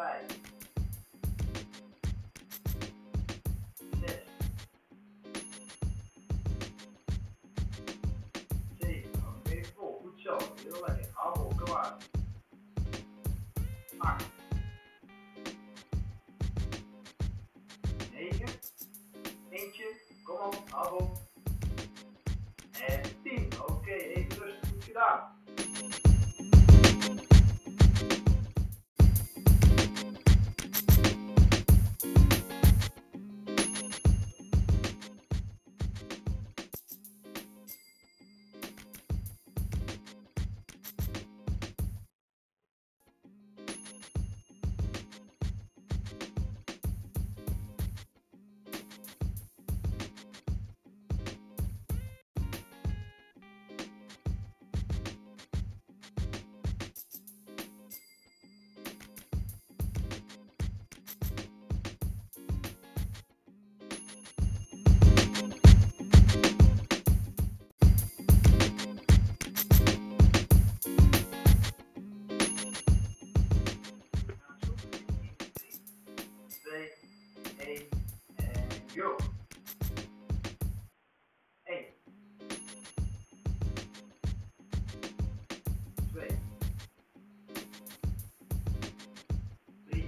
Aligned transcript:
vijf, 0.00 0.40
zes, 4.00 4.22
zeven, 8.78 9.10
oké, 9.28 9.64
vol, 9.74 10.00
goed 10.02 10.20
zo, 10.20 10.36
heel 10.62 10.84
lekker, 10.86 11.10
hou 11.12 11.38
vol, 11.38 11.52
kom 11.56 11.68
maar. 11.74 11.96
Acht, 13.98 14.26
negen, 18.12 18.48
eentje, 19.50 19.96
kom 20.22 20.36
op, 20.36 20.70
hou 20.70 20.88
vol. 20.88 21.10
En 22.86 23.02
tien, 23.22 23.48
oké, 23.66 23.92
even 23.92 24.38
rustig, 24.38 24.68
goed 24.68 24.84
gedaan. 24.84 25.39
Yo. 78.94 79.16
Hey. 81.64 81.88
Three. 86.12 86.28
Three. 89.90 90.06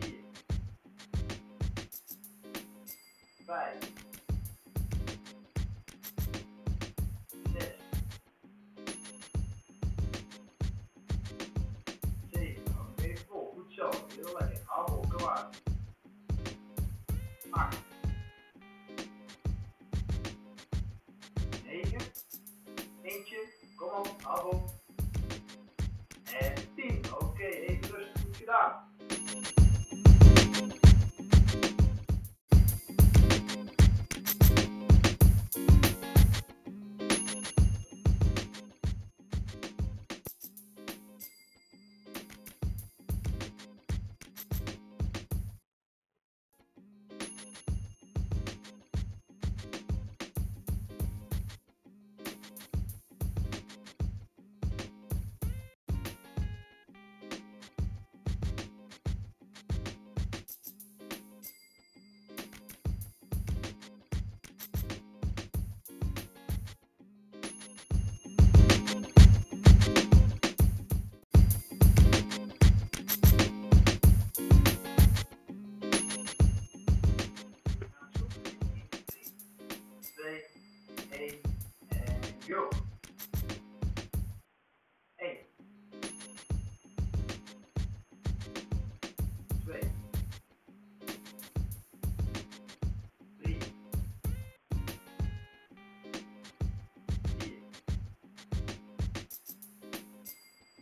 Three. 0.00 0.16
Five. 3.46 3.80
Six. 7.52 7.74
Okay, 12.34 13.16
four. 13.30 13.52
Good 13.56 13.76
job. 13.76 13.96
You're 14.16 14.34
right. 14.34 14.53
Kom 23.88 23.98
op, 23.98 24.22
hou 24.22 24.40
vol. 24.40 24.62
En 26.24 26.54
tien, 26.74 27.02
oké, 27.18 27.44
even 27.44 27.94
rustig, 27.94 28.36
gedaan. 28.36 28.83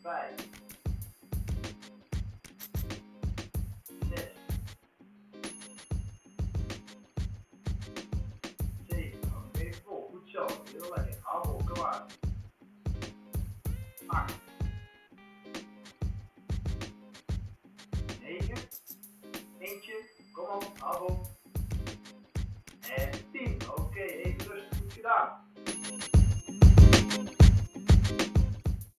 Bye. 0.02 0.52
Thank 14.12 14.30
four 14.30 14.41